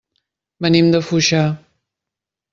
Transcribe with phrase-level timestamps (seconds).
[0.65, 1.43] Venim de Foixà.